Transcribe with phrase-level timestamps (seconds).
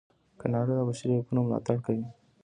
[0.41, 2.05] کاناډا د بشري حقونو ملاتړ کوي.